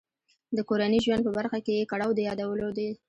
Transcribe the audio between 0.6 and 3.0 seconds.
کورني ژوند په برخه کې یې کړاو د یادولو دی.